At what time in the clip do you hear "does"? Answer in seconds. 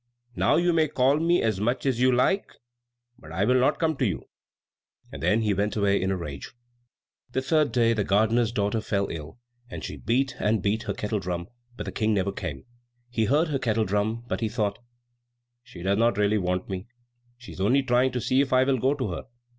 15.83-15.99